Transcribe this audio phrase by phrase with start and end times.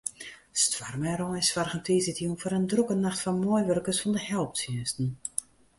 [0.63, 5.07] Stoarm en rein soargen tiisdeitejûn foar in drokke nacht foar meiwurkers fan de helptsjinsten.